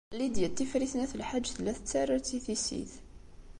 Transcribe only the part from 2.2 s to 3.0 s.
i tissit.